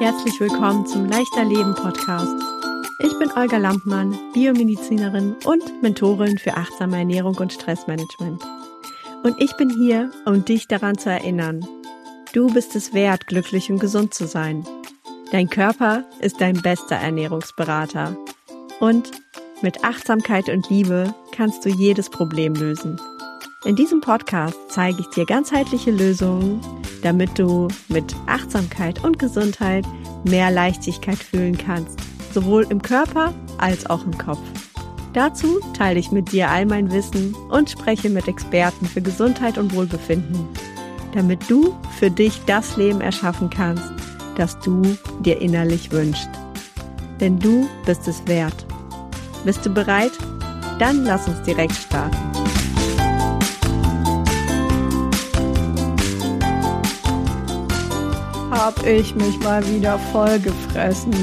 [0.00, 2.32] Herzlich willkommen zum Leichter Leben Podcast.
[3.00, 8.40] Ich bin Olga Lampmann, Biomedizinerin und Mentorin für achtsame Ernährung und Stressmanagement.
[9.24, 11.66] Und ich bin hier, um dich daran zu erinnern.
[12.32, 14.64] Du bist es wert, glücklich und gesund zu sein.
[15.32, 18.16] Dein Körper ist dein bester Ernährungsberater.
[18.78, 19.10] Und
[19.62, 23.00] mit Achtsamkeit und Liebe kannst du jedes Problem lösen.
[23.64, 26.60] In diesem Podcast zeige ich dir ganzheitliche Lösungen,
[27.02, 29.84] damit du mit Achtsamkeit und Gesundheit
[30.22, 31.98] mehr Leichtigkeit fühlen kannst,
[32.32, 34.40] sowohl im Körper als auch im Kopf.
[35.12, 39.74] Dazu teile ich mit dir all mein Wissen und spreche mit Experten für Gesundheit und
[39.74, 40.46] Wohlbefinden,
[41.12, 43.90] damit du für dich das Leben erschaffen kannst,
[44.36, 44.82] das du
[45.24, 46.30] dir innerlich wünschst.
[47.18, 48.66] Denn du bist es wert.
[49.44, 50.12] Bist du bereit?
[50.78, 52.37] Dann lass uns direkt starten.
[58.58, 61.14] Hab ich mich mal wieder voll gefressen.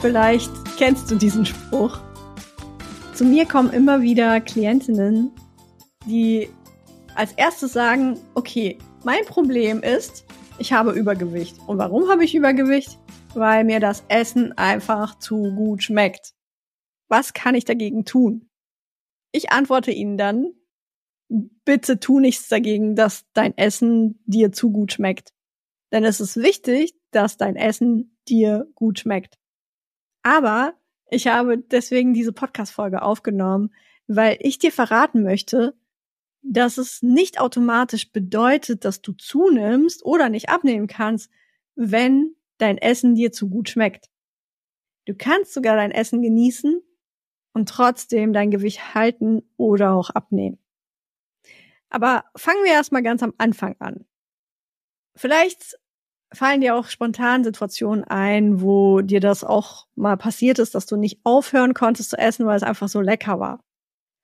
[0.00, 2.00] Vielleicht kennst du diesen Spruch.
[3.14, 5.30] Zu mir kommen immer wieder Klientinnen,
[6.06, 6.48] die
[7.14, 10.24] als erstes sagen, okay, mein Problem ist,
[10.58, 11.56] ich habe Übergewicht.
[11.68, 12.98] Und warum habe ich Übergewicht?
[13.34, 16.34] Weil mir das Essen einfach zu gut schmeckt.
[17.06, 18.50] Was kann ich dagegen tun?
[19.30, 20.52] Ich antworte ihnen dann,
[21.28, 25.33] bitte tu nichts dagegen, dass dein Essen dir zu gut schmeckt.
[25.92, 29.38] Denn es ist wichtig, dass dein Essen dir gut schmeckt.
[30.22, 30.74] Aber
[31.10, 33.72] ich habe deswegen diese Podcast-Folge aufgenommen,
[34.06, 35.74] weil ich dir verraten möchte,
[36.42, 41.30] dass es nicht automatisch bedeutet, dass du zunimmst oder nicht abnehmen kannst,
[41.74, 44.10] wenn dein Essen dir zu gut schmeckt.
[45.06, 46.82] Du kannst sogar dein Essen genießen
[47.52, 50.58] und trotzdem dein Gewicht halten oder auch abnehmen.
[51.88, 54.04] Aber fangen wir erstmal ganz am Anfang an.
[55.16, 55.78] Vielleicht
[56.32, 60.96] fallen dir auch spontan Situationen ein, wo dir das auch mal passiert ist, dass du
[60.96, 63.60] nicht aufhören konntest zu essen, weil es einfach so lecker war.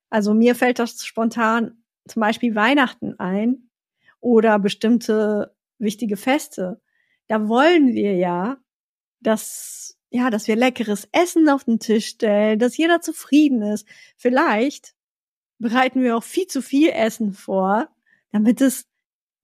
[0.09, 3.69] Also mir fällt das spontan zum Beispiel Weihnachten ein
[4.19, 6.81] oder bestimmte wichtige Feste.
[7.27, 8.57] Da wollen wir ja,
[9.21, 13.87] dass, ja, dass wir leckeres Essen auf den Tisch stellen, dass jeder zufrieden ist.
[14.17, 14.93] Vielleicht
[15.59, 17.87] bereiten wir auch viel zu viel Essen vor,
[18.31, 18.90] damit es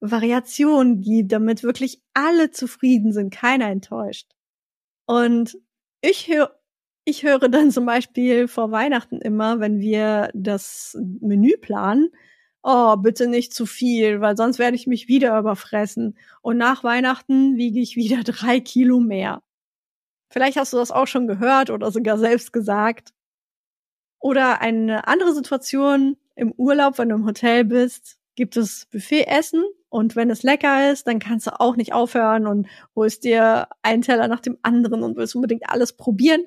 [0.00, 4.30] Variationen gibt, damit wirklich alle zufrieden sind, keiner enttäuscht.
[5.06, 5.58] Und
[6.00, 6.58] ich höre
[7.08, 12.10] ich höre dann zum Beispiel vor Weihnachten immer, wenn wir das Menü planen,
[12.62, 16.18] oh, bitte nicht zu viel, weil sonst werde ich mich wieder überfressen.
[16.42, 19.42] Und nach Weihnachten wiege ich wieder drei Kilo mehr.
[20.30, 23.14] Vielleicht hast du das auch schon gehört oder sogar selbst gesagt.
[24.20, 30.16] Oder eine andere Situation im Urlaub, wenn du im Hotel bist, gibt es Buffetessen und
[30.16, 34.28] wenn es lecker ist, dann kannst du auch nicht aufhören und holst dir einen Teller
[34.28, 36.44] nach dem anderen und willst unbedingt alles probieren.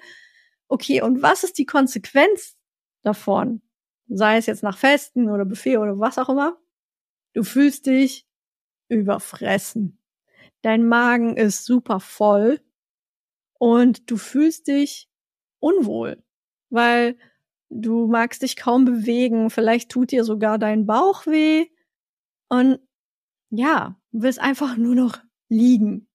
[0.67, 2.55] Okay, und was ist die Konsequenz
[3.01, 3.61] davon?
[4.13, 6.57] sei es jetzt nach Festen oder Buffet oder was auch immer,
[7.33, 8.27] du fühlst dich
[8.89, 9.97] überfressen.
[10.61, 12.59] Dein Magen ist super voll
[13.57, 15.09] und du fühlst dich
[15.59, 16.21] unwohl,
[16.69, 17.17] weil
[17.69, 21.67] du magst dich kaum bewegen, vielleicht tut dir sogar dein Bauch weh
[22.49, 22.79] und
[23.51, 25.19] ja, willst einfach nur noch
[25.49, 26.07] liegen.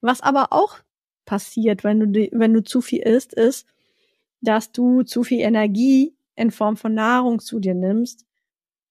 [0.00, 0.78] Was aber auch
[1.24, 3.66] passiert, wenn du, wenn du zu viel isst, ist,
[4.40, 8.24] dass du zu viel Energie in Form von Nahrung zu dir nimmst.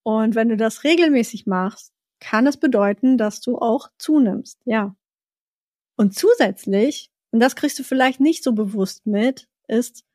[0.03, 4.95] Und wenn du das regelmäßig machst, kann es bedeuten, dass du auch zunimmst, ja.
[5.95, 10.05] Und zusätzlich, und das kriegst du vielleicht nicht so bewusst mit, ist,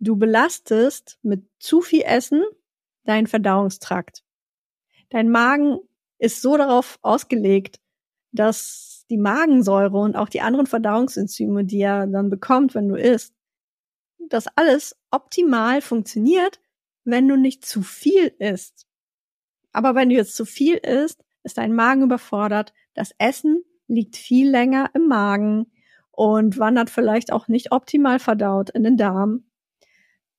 [0.00, 2.42] du belastest mit zu viel Essen
[3.04, 4.24] deinen Verdauungstrakt.
[5.10, 5.78] Dein Magen
[6.24, 7.80] ist so darauf ausgelegt,
[8.32, 13.34] dass die Magensäure und auch die anderen Verdauungsenzyme, die er dann bekommt, wenn du isst,
[14.28, 16.60] das alles optimal funktioniert,
[17.04, 18.86] wenn du nicht zu viel isst.
[19.72, 22.72] Aber wenn du jetzt zu viel isst, ist dein Magen überfordert.
[22.94, 25.66] Das Essen liegt viel länger im Magen
[26.10, 29.44] und wandert vielleicht auch nicht optimal verdaut in den Darm.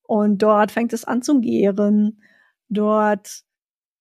[0.01, 2.21] Und dort fängt es an zu gären.
[2.69, 3.43] Dort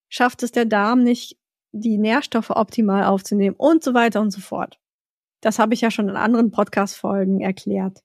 [0.09, 1.39] schafft es der Darm nicht,
[1.75, 4.79] die Nährstoffe optimal aufzunehmen und so weiter und so fort.
[5.41, 8.03] Das habe ich ja schon in anderen Podcast-Folgen erklärt.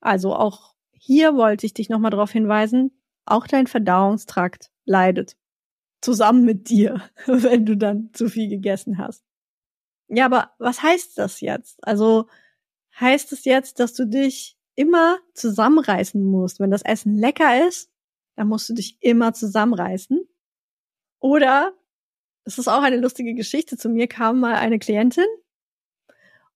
[0.00, 5.36] Also auch hier wollte ich dich nochmal darauf hinweisen, auch dein Verdauungstrakt leidet.
[6.00, 9.24] Zusammen mit dir, wenn du dann zu viel gegessen hast.
[10.08, 11.84] Ja, aber was heißt das jetzt?
[11.86, 12.28] Also
[12.98, 16.60] heißt es jetzt, dass du dich immer zusammenreißen musst?
[16.60, 17.90] Wenn das Essen lecker ist,
[18.36, 20.20] dann musst du dich immer zusammenreißen.
[21.20, 21.72] Oder,
[22.48, 25.26] es ist auch eine lustige Geschichte, zu mir kam mal eine Klientin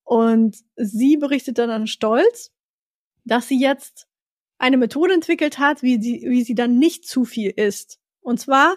[0.04, 2.50] Und sie berichtet dann an Stolz,
[3.24, 4.08] dass sie jetzt
[4.58, 8.00] eine Methode entwickelt hat, wie sie, wie sie dann nicht zu viel isst.
[8.20, 8.76] Und zwar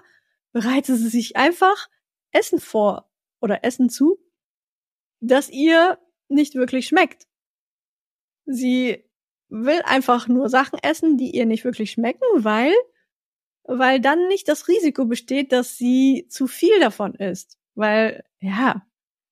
[0.51, 1.88] bereitet sie sich einfach
[2.31, 3.09] Essen vor
[3.39, 4.19] oder Essen zu,
[5.21, 5.97] das ihr
[6.27, 7.27] nicht wirklich schmeckt.
[8.45, 9.06] Sie
[9.47, 12.73] will einfach nur Sachen essen, die ihr nicht wirklich schmecken, weil,
[13.67, 17.57] weil dann nicht das Risiko besteht, dass sie zu viel davon isst.
[17.73, 18.85] Weil, ja,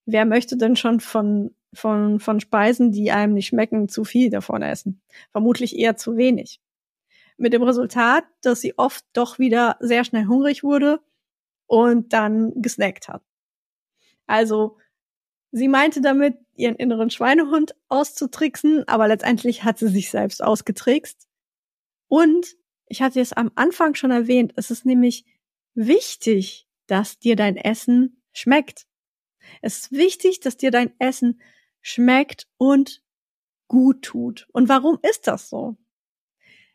[0.05, 4.61] wer möchte denn schon von, von, von Speisen, die einem nicht schmecken, zu viel davon
[4.61, 5.01] essen?
[5.31, 6.59] Vermutlich eher zu wenig.
[7.37, 10.99] Mit dem Resultat, dass sie oft doch wieder sehr schnell hungrig wurde
[11.67, 13.23] und dann gesnackt hat.
[14.27, 14.77] Also,
[15.51, 21.27] sie meinte damit, ihren inneren Schweinehund auszutricksen, aber letztendlich hat sie sich selbst ausgetrickst.
[22.07, 22.55] Und
[22.93, 25.25] ich hatte es am Anfang schon erwähnt, es ist nämlich
[25.73, 28.85] wichtig, dass dir dein Essen schmeckt.
[29.63, 31.41] Es ist wichtig, dass dir dein Essen
[31.81, 33.01] schmeckt und
[33.67, 34.47] gut tut.
[34.53, 35.75] Und warum ist das so?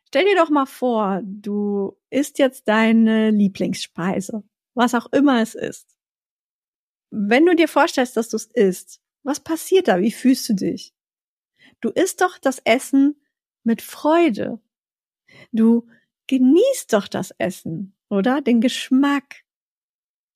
[0.08, 4.42] Stell dir doch mal vor, du isst jetzt deine Lieblingsspeise,
[4.74, 5.96] was auch immer es ist.
[7.10, 10.00] Wenn du dir vorstellst, dass du es isst, was passiert da?
[10.00, 10.96] Wie fühlst du dich?
[11.80, 13.22] Du isst doch das Essen
[13.62, 14.60] mit Freude.
[15.52, 15.86] Du
[16.28, 18.40] genießt doch das Essen, oder?
[18.40, 19.42] Den Geschmack.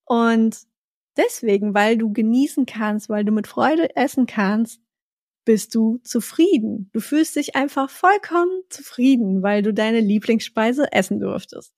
[0.05, 0.59] Und
[1.17, 4.81] deswegen, weil du genießen kannst, weil du mit Freude essen kannst,
[5.45, 6.91] bist du zufrieden.
[6.93, 11.75] Du fühlst dich einfach vollkommen zufrieden, weil du deine Lieblingsspeise essen durftest.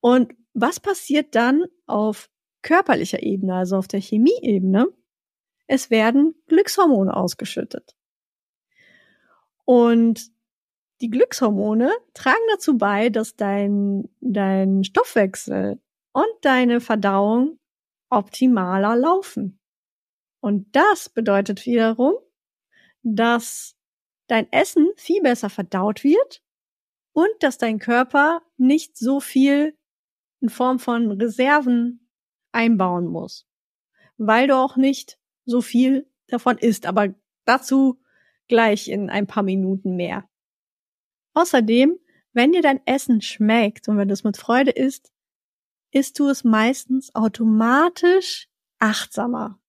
[0.00, 2.30] Und was passiert dann auf
[2.62, 4.86] körperlicher Ebene, also auf der Chemieebene?
[5.66, 7.96] Es werden Glückshormone ausgeschüttet.
[9.64, 10.30] Und
[11.00, 15.80] die Glückshormone tragen dazu bei, dass dein, dein Stoffwechsel
[16.12, 17.58] und deine Verdauung
[18.08, 19.58] optimaler laufen.
[20.40, 22.14] Und das bedeutet wiederum,
[23.02, 23.76] dass
[24.26, 26.42] dein Essen viel besser verdaut wird
[27.12, 29.76] und dass dein Körper nicht so viel
[30.40, 32.08] in Form von Reserven
[32.52, 33.46] einbauen muss,
[34.16, 37.14] weil du auch nicht so viel davon isst, aber
[37.44, 38.00] dazu
[38.48, 40.28] gleich in ein paar Minuten mehr.
[41.36, 41.98] Außerdem,
[42.32, 45.12] wenn dir dein Essen schmeckt und wenn du es mit Freude isst,
[45.90, 48.48] isst du es meistens automatisch
[48.78, 49.60] achtsamer.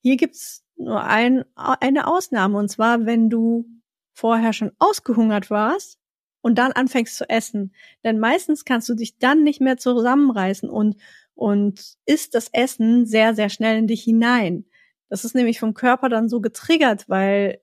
[0.00, 3.68] Hier gibt's nur ein, eine Ausnahme, und zwar, wenn du
[4.14, 5.98] vorher schon ausgehungert warst
[6.40, 7.74] und dann anfängst zu essen.
[8.02, 10.96] Denn meistens kannst du dich dann nicht mehr zusammenreißen und,
[11.34, 14.64] und isst das Essen sehr, sehr schnell in dich hinein.
[15.10, 17.60] Das ist nämlich vom Körper dann so getriggert, weil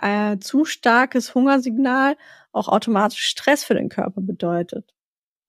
[0.00, 2.16] äh, zu starkes Hungersignal
[2.52, 4.94] auch automatisch Stress für den Körper bedeutet.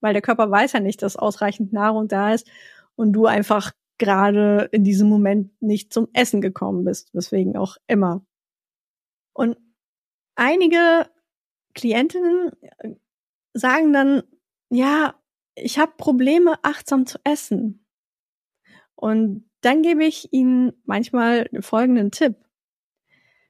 [0.01, 2.47] Weil der Körper weiß ja nicht, dass ausreichend Nahrung da ist
[2.95, 8.25] und du einfach gerade in diesem Moment nicht zum Essen gekommen bist, weswegen auch immer.
[9.33, 9.57] Und
[10.35, 11.09] einige
[11.73, 12.91] Klientinnen äh,
[13.53, 14.23] sagen dann,
[14.69, 15.15] ja,
[15.55, 17.85] ich habe Probleme, achtsam zu essen.
[18.95, 22.35] Und dann gebe ich ihnen manchmal folgenden Tipp.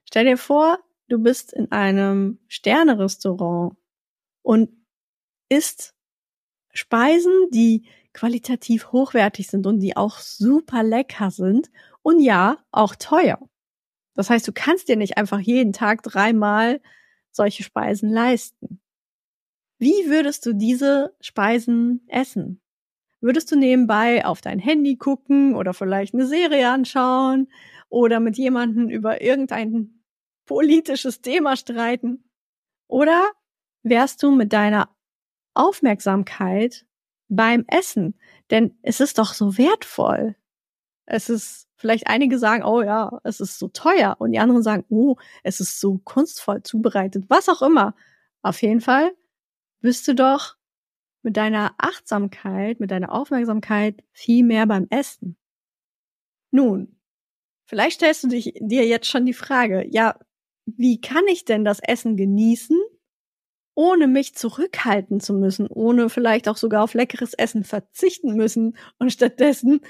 [0.04, 3.76] Stell dir vor, du bist in einem Sternerestaurant
[4.42, 4.70] und
[5.48, 5.94] isst
[6.72, 11.70] Speisen, die qualitativ hochwertig sind und die auch super lecker sind
[12.02, 13.38] und ja, auch teuer.
[14.14, 16.80] Das heißt, du kannst dir nicht einfach jeden Tag dreimal
[17.30, 18.80] solche Speisen leisten.
[19.78, 22.60] Wie würdest du diese Speisen essen?
[23.20, 27.48] Würdest du nebenbei auf dein Handy gucken oder vielleicht eine Serie anschauen
[27.88, 29.97] oder mit jemandem über irgendein
[30.48, 32.24] politisches Thema streiten?
[32.88, 33.30] Oder
[33.84, 34.88] wärst du mit deiner
[35.54, 36.86] Aufmerksamkeit
[37.28, 38.18] beim Essen?
[38.50, 40.34] Denn es ist doch so wertvoll.
[41.06, 44.16] Es ist, vielleicht einige sagen, oh ja, es ist so teuer.
[44.18, 47.26] Und die anderen sagen, oh, es ist so kunstvoll zubereitet.
[47.28, 47.94] Was auch immer.
[48.42, 49.12] Auf jeden Fall
[49.80, 50.56] bist du doch
[51.22, 55.36] mit deiner Achtsamkeit, mit deiner Aufmerksamkeit viel mehr beim Essen.
[56.50, 56.96] Nun,
[57.66, 60.18] vielleicht stellst du dich, dir jetzt schon die Frage, ja,
[60.76, 62.78] wie kann ich denn das Essen genießen,
[63.74, 69.12] ohne mich zurückhalten zu müssen, ohne vielleicht auch sogar auf leckeres Essen verzichten müssen und
[69.12, 69.80] stattdessen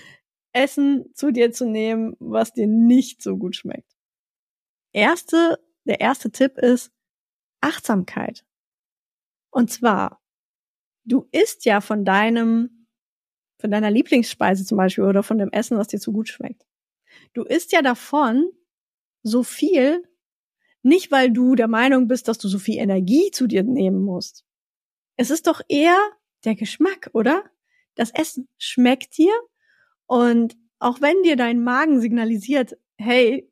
[0.52, 3.96] Essen zu dir zu nehmen, was dir nicht so gut schmeckt.
[4.92, 6.92] Erste, der erste Tipp ist
[7.60, 8.44] Achtsamkeit.
[9.50, 10.20] Und zwar
[11.08, 12.86] du isst ja von deinem,
[13.60, 16.66] von deiner Lieblingsspeise zum Beispiel oder von dem Essen, was dir zu gut schmeckt.
[17.32, 18.48] Du isst ja davon
[19.22, 20.02] so viel,
[20.82, 24.44] nicht weil du der Meinung bist, dass du so viel Energie zu dir nehmen musst.
[25.16, 25.98] Es ist doch eher
[26.44, 27.44] der Geschmack, oder?
[27.94, 29.32] Das Essen schmeckt dir
[30.06, 33.50] und auch wenn dir dein Magen signalisiert, hey,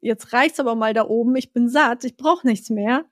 [0.00, 3.04] jetzt reicht's aber mal da oben, ich bin satt, ich brauche nichts mehr,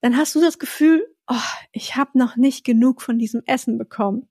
[0.00, 1.36] dann hast du das Gefühl, oh,
[1.70, 4.28] ich habe noch nicht genug von diesem Essen bekommen.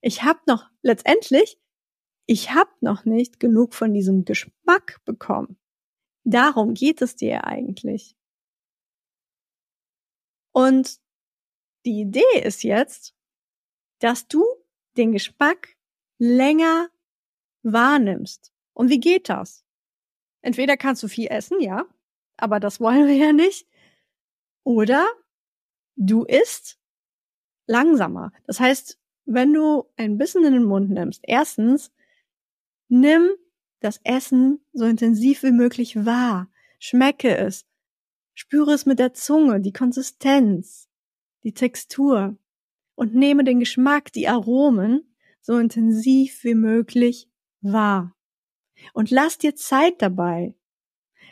[0.00, 1.58] Ich habe noch letztendlich,
[2.26, 5.58] ich habe noch nicht genug von diesem Geschmack bekommen.
[6.30, 8.14] Darum geht es dir eigentlich.
[10.52, 11.00] Und
[11.86, 13.14] die Idee ist jetzt,
[14.00, 14.44] dass du
[14.98, 15.76] den Geschmack
[16.18, 16.90] länger
[17.62, 18.52] wahrnimmst.
[18.74, 19.64] Und wie geht das?
[20.42, 21.86] Entweder kannst du viel essen, ja,
[22.36, 23.66] aber das wollen wir ja nicht.
[24.64, 25.08] Oder
[25.96, 26.78] du isst
[27.66, 28.32] langsamer.
[28.44, 31.90] Das heißt, wenn du ein bisschen in den Mund nimmst, erstens,
[32.88, 33.30] nimm
[33.80, 36.48] das Essen so intensiv wie möglich wahr.
[36.78, 37.66] Schmecke es.
[38.34, 40.88] Spüre es mit der Zunge, die Konsistenz,
[41.42, 42.36] die Textur
[42.94, 47.28] und nehme den Geschmack, die Aromen so intensiv wie möglich
[47.60, 48.14] wahr.
[48.92, 50.54] Und lass dir Zeit dabei.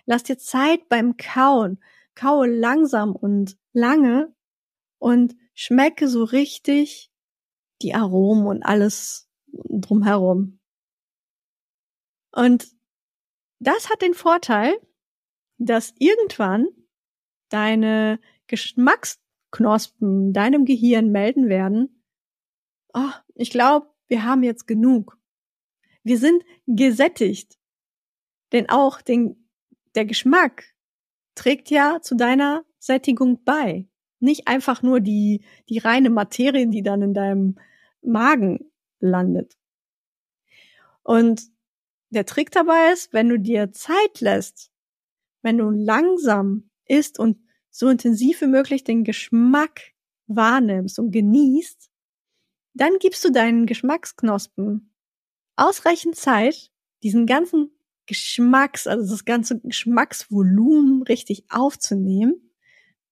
[0.05, 1.79] Lass dir Zeit beim Kauen.
[2.15, 4.35] Kaue langsam und lange
[4.99, 7.11] und schmecke so richtig
[7.83, 10.59] die Aromen und alles drumherum.
[12.37, 12.69] Und
[13.61, 14.79] das hat den Vorteil,
[15.57, 16.67] dass irgendwann
[17.49, 22.05] deine Geschmacksknospen deinem Gehirn melden werden,
[22.93, 25.19] oh, ich glaube, wir haben jetzt genug.
[26.03, 27.59] Wir sind gesättigt.
[28.53, 29.49] Denn auch den,
[29.95, 30.75] der Geschmack
[31.35, 33.89] trägt ja zu deiner Sättigung bei.
[34.21, 37.59] Nicht einfach nur die, die reine Materie, die dann in deinem
[38.03, 39.57] Magen landet.
[41.03, 41.56] Und
[42.17, 44.73] der Trick dabei ist, wenn du dir Zeit lässt,
[45.43, 47.39] wenn du langsam isst und
[47.71, 49.93] so intensiv wie möglich den Geschmack
[50.27, 51.91] wahrnimmst und genießt,
[52.75, 54.95] dann gibst du deinen Geschmacksknospen
[55.57, 57.71] ausreichend Zeit, diesen ganzen
[58.07, 62.51] Geschmacks, also das ganze Geschmacksvolumen richtig aufzunehmen,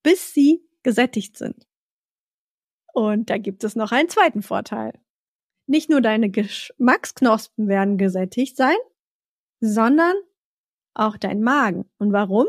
[0.03, 1.67] bis sie gesättigt sind.
[2.93, 4.99] Und da gibt es noch einen zweiten Vorteil.
[5.67, 8.77] Nicht nur deine Geschmacksknospen werden gesättigt sein,
[9.59, 10.15] sondern
[10.93, 11.89] auch dein Magen.
[11.97, 12.47] Und warum?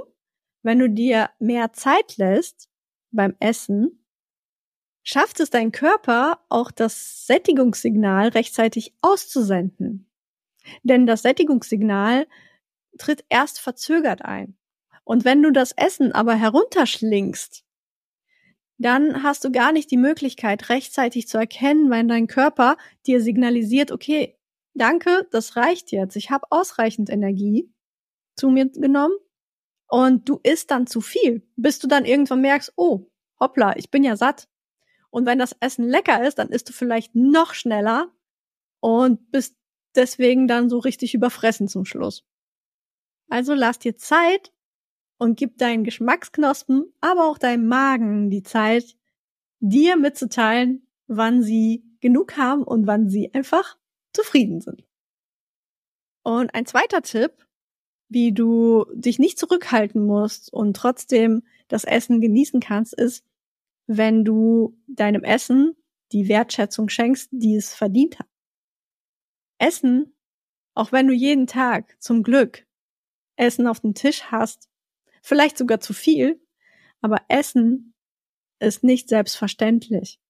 [0.63, 2.69] Wenn du dir mehr Zeit lässt
[3.11, 4.05] beim Essen,
[5.03, 10.11] schafft es dein Körper auch das Sättigungssignal rechtzeitig auszusenden.
[10.83, 12.27] Denn das Sättigungssignal
[12.99, 14.57] tritt erst verzögert ein.
[15.05, 17.65] Und wenn du das Essen aber herunterschlingst,
[18.79, 23.93] dann hast du gar nicht die Möglichkeit, rechtzeitig zu erkennen, wenn dein Körper dir signalisiert,
[23.93, 24.37] okay,
[24.76, 27.73] danke, das reicht jetzt, ich habe ausreichend Energie
[28.37, 29.14] zu mir genommen
[29.88, 34.04] und du isst dann zu viel, bis du dann irgendwann merkst, oh, hoppla, ich bin
[34.04, 34.49] ja satt,
[35.16, 38.12] und wenn das Essen lecker ist, dann isst du vielleicht noch schneller
[38.80, 39.56] und bist
[39.95, 42.23] deswegen dann so richtig überfressen zum Schluss.
[43.30, 44.52] Also lass dir Zeit
[45.16, 48.97] und gib deinen Geschmacksknospen, aber auch deinem Magen die Zeit,
[49.61, 53.78] dir mitzuteilen, wann sie genug haben und wann sie einfach
[54.17, 54.85] zufrieden sind.
[56.23, 57.47] Und ein zweiter Tipp,
[58.09, 63.25] wie du dich nicht zurückhalten musst und trotzdem das Essen genießen kannst, ist,
[63.87, 65.77] wenn du deinem Essen
[66.13, 68.29] die Wertschätzung schenkst, die es verdient hat.
[69.59, 70.15] Essen,
[70.75, 72.67] auch wenn du jeden Tag zum Glück
[73.37, 74.69] Essen auf dem Tisch hast,
[75.23, 76.41] vielleicht sogar zu viel,
[77.01, 77.95] aber Essen
[78.59, 80.21] ist nicht selbstverständlich.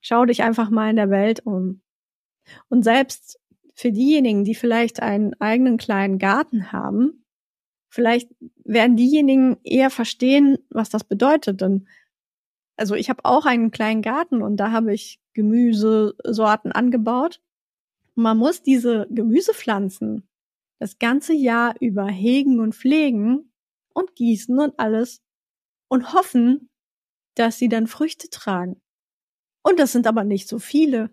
[0.00, 1.82] Schau dich einfach mal in der Welt um.
[2.68, 3.38] Und selbst
[3.74, 7.24] für diejenigen, die vielleicht einen eigenen kleinen Garten haben,
[7.88, 8.30] vielleicht
[8.64, 11.60] werden diejenigen eher verstehen, was das bedeutet.
[11.60, 11.86] Denn
[12.76, 17.40] also ich habe auch einen kleinen Garten und da habe ich Gemüsesorten angebaut.
[18.14, 20.28] Man muss diese Gemüsepflanzen
[20.78, 23.52] das ganze Jahr über hegen und pflegen
[23.94, 25.22] und gießen und alles
[25.88, 26.70] und hoffen,
[27.36, 28.82] dass sie dann Früchte tragen.
[29.62, 31.10] Und das sind aber nicht so viele.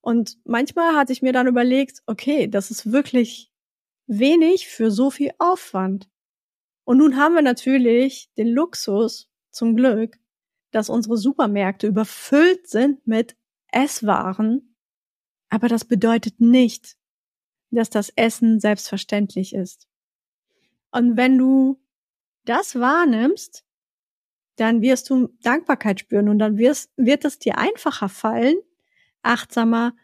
[0.00, 3.52] Und manchmal hatte ich mir dann überlegt, okay, das ist wirklich
[4.06, 6.08] wenig für so viel Aufwand.
[6.84, 10.18] Und nun haben wir natürlich den Luxus, zum Glück,
[10.70, 13.36] dass unsere Supermärkte überfüllt sind mit
[13.72, 14.76] Esswaren,
[15.48, 16.96] aber das bedeutet nicht,
[17.70, 19.88] dass das Essen selbstverständlich ist.
[20.90, 21.80] Und wenn du
[22.44, 23.64] das wahrnimmst,
[24.56, 28.56] dann wirst du Dankbarkeit spüren und dann wirst, wird es dir einfacher fallen,
[29.22, 29.94] achtsamer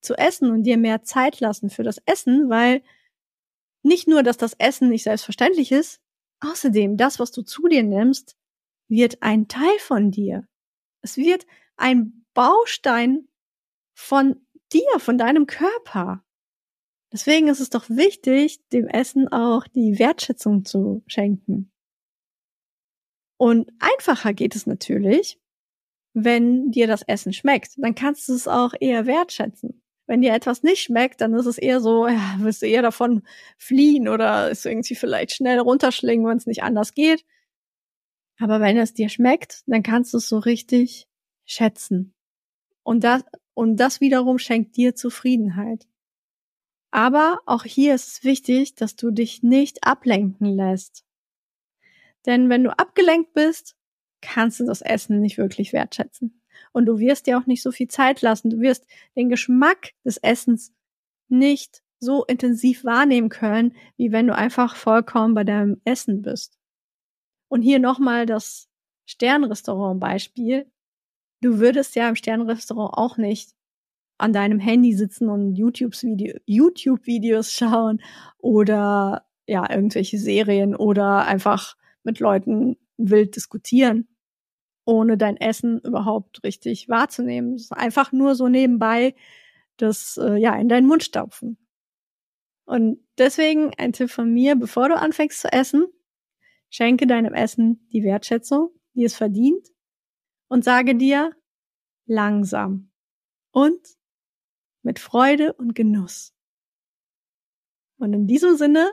[0.00, 2.82] zu essen und dir mehr Zeit lassen für das Essen, weil
[3.82, 6.00] nicht nur, dass das Essen nicht selbstverständlich ist,
[6.40, 8.36] außerdem das, was du zu dir nimmst,
[8.88, 10.46] wird ein Teil von dir.
[11.02, 13.28] Es wird ein Baustein
[13.94, 16.24] von dir, von deinem Körper.
[17.12, 21.70] Deswegen ist es doch wichtig, dem Essen auch die Wertschätzung zu schenken.
[23.36, 25.38] Und einfacher geht es natürlich,
[26.14, 27.72] wenn dir das Essen schmeckt.
[27.76, 29.82] Dann kannst du es auch eher wertschätzen.
[30.06, 33.22] Wenn dir etwas nicht schmeckt, dann ist es eher so, ja, wirst du eher davon
[33.56, 37.24] fliehen oder ist irgendwie vielleicht schnell runterschlingen, wenn es nicht anders geht.
[38.38, 41.06] Aber wenn es dir schmeckt, dann kannst du es so richtig
[41.46, 42.14] schätzen.
[42.82, 43.22] Und das,
[43.54, 45.86] und das wiederum schenkt dir Zufriedenheit.
[46.90, 51.04] Aber auch hier ist es wichtig, dass du dich nicht ablenken lässt.
[52.26, 53.76] Denn wenn du abgelenkt bist,
[54.22, 56.40] kannst du das Essen nicht wirklich wertschätzen.
[56.72, 58.50] Und du wirst dir auch nicht so viel Zeit lassen.
[58.50, 58.86] Du wirst
[59.16, 60.72] den Geschmack des Essens
[61.28, 66.58] nicht so intensiv wahrnehmen können, wie wenn du einfach vollkommen bei deinem Essen bist.
[67.48, 68.68] Und hier nochmal das
[69.04, 70.66] Sternrestaurant-Beispiel.
[71.42, 73.50] Du würdest ja im Sternrestaurant auch nicht
[74.18, 77.00] an deinem Handy sitzen und YouTube-Videos YouTube
[77.46, 78.00] schauen
[78.38, 84.08] oder ja, irgendwelche Serien oder einfach mit Leuten wild diskutieren,
[84.84, 87.60] ohne dein Essen überhaupt richtig wahrzunehmen.
[87.70, 89.14] Einfach nur so nebenbei
[89.76, 91.58] das äh, ja in deinen Mund stopfen.
[92.64, 95.86] Und deswegen ein Tipp von mir, bevor du anfängst zu essen,
[96.70, 99.68] schenke deinem Essen die Wertschätzung, die es verdient
[100.48, 101.32] und sage dir
[102.06, 102.90] langsam
[103.50, 103.80] und
[104.82, 106.34] mit Freude und Genuss.
[107.98, 108.92] Und in diesem Sinne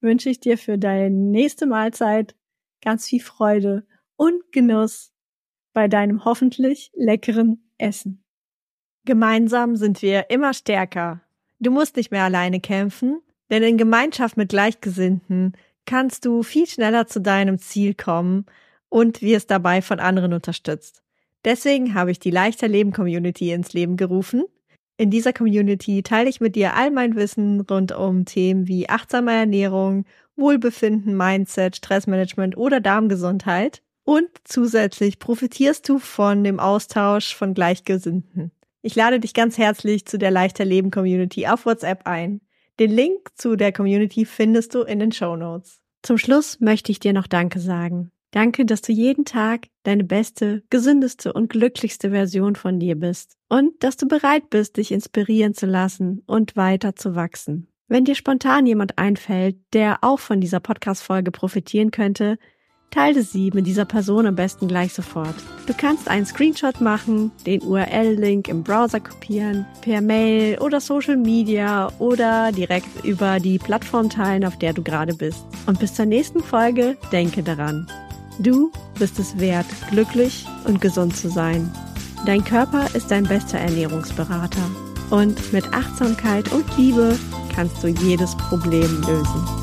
[0.00, 2.34] wünsche ich dir für deine nächste Mahlzeit
[2.80, 3.86] ganz viel Freude
[4.20, 5.14] und Genuss
[5.72, 8.22] bei deinem hoffentlich leckeren Essen.
[9.06, 11.22] Gemeinsam sind wir immer stärker.
[11.58, 17.06] Du musst nicht mehr alleine kämpfen, denn in Gemeinschaft mit Gleichgesinnten kannst du viel schneller
[17.06, 18.44] zu deinem Ziel kommen
[18.90, 21.02] und wirst dabei von anderen unterstützt.
[21.46, 24.44] Deswegen habe ich die Leichter Leben Community ins Leben gerufen–
[25.00, 29.32] in dieser Community teile ich mit dir all mein Wissen rund um Themen wie achtsame
[29.32, 30.04] Ernährung,
[30.36, 33.80] Wohlbefinden, Mindset, Stressmanagement oder Darmgesundheit.
[34.10, 38.50] Und zusätzlich profitierst du von dem Austausch von Gleichgesinnten.
[38.82, 42.40] Ich lade dich ganz herzlich zu der Leichter Leben Community auf WhatsApp ein.
[42.80, 45.80] Den Link zu der Community findest du in den Show Notes.
[46.02, 48.10] Zum Schluss möchte ich dir noch Danke sagen.
[48.32, 53.74] Danke, dass du jeden Tag deine beste, gesündeste und glücklichste Version von dir bist und
[53.84, 57.68] dass du bereit bist, dich inspirieren zu lassen und weiter zu wachsen.
[57.86, 62.38] Wenn dir spontan jemand einfällt, der auch von dieser Podcast-Folge profitieren könnte,
[62.90, 65.34] teile sie mit dieser Person am besten gleich sofort.
[65.66, 71.90] Du kannst einen Screenshot machen, den URL-Link im Browser kopieren, per Mail oder Social Media
[71.98, 75.44] oder direkt über die Plattform teilen, auf der du gerade bist.
[75.66, 77.86] Und bis zur nächsten Folge denke daran.
[78.38, 81.70] Du bist es wert, glücklich und gesund zu sein.
[82.26, 84.70] Dein Körper ist dein bester Ernährungsberater.
[85.10, 87.18] Und mit Achtsamkeit und Liebe
[87.54, 89.59] kannst du jedes Problem lösen.